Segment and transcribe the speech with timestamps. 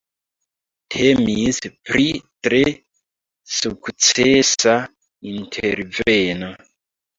[0.95, 2.05] Temis pri
[2.47, 2.63] tre
[3.59, 4.77] sukcesa
[5.37, 6.53] interveno.